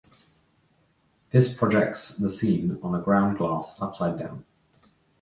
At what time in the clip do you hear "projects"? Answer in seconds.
1.55-2.17